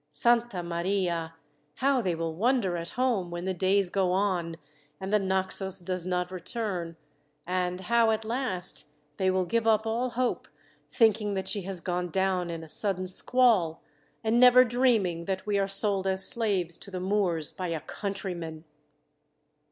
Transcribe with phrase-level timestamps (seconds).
[0.09, 1.35] Santa Maria,
[1.75, 4.57] how they will wonder at home, when the days go on,
[4.99, 6.95] and the Naxos does not return,
[7.45, 8.87] and how at last
[9.17, 10.47] they will give up all hope,
[10.89, 13.83] thinking that she has gone down in a sudden squall,
[14.23, 18.63] and never dreaming that we are sold as slaves to the Moors by a countryman!"